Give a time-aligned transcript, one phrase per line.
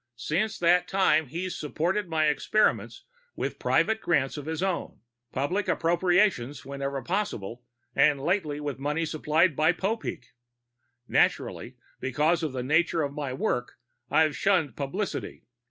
[0.15, 3.03] Since that time, he's supported my experiments
[3.35, 4.99] with private grants of his own,
[5.31, 7.61] public appropriations whenever possible,
[7.95, 10.29] and lately with money supplied by Popeek.
[11.07, 13.77] Naturally, because of the nature of my work
[14.09, 15.43] I've shunned publicity.